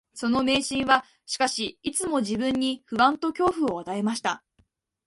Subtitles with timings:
[0.15, 4.43] その迷信は、しかし、いつも自分に不安と恐怖を与えました